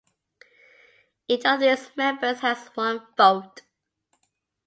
Each 1.27 1.45
of 1.45 1.59
these 1.59 1.95
members 1.95 2.39
has 2.39 2.69
one 2.69 3.05
vote. 3.15 3.61